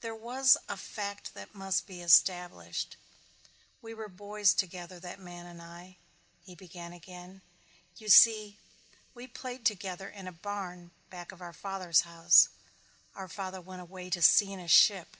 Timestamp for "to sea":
14.10-14.52